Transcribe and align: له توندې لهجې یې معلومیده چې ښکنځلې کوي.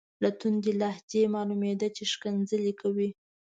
له 0.23 0.29
توندې 0.39 0.71
لهجې 0.81 1.19
یې 1.23 1.33
معلومیده 1.35 1.87
چې 1.95 2.03
ښکنځلې 2.13 2.73
کوي. 2.81 3.09